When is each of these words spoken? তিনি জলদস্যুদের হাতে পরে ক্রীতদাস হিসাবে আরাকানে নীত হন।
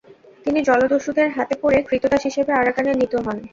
তিনি 0.45 0.59
জলদস্যুদের 0.67 1.27
হাতে 1.29 1.55
পরে 1.61 1.77
ক্রীতদাস 1.87 2.21
হিসাবে 2.29 2.51
আরাকানে 2.53 2.91
নীত 2.93 3.13
হন। 3.25 3.37